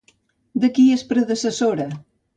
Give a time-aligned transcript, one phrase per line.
[0.63, 1.89] De qui és predecessora?